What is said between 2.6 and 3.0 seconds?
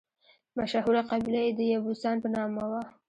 وه.